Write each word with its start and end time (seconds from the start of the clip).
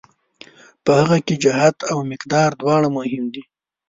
په 0.83 0.91
هغه 0.99 1.17
کې 1.25 1.35
جهت 1.43 1.77
او 1.91 1.97
مقدار 2.11 2.49
دواړه 2.61 2.87
مهم 2.97 3.25
دي. 3.33 3.43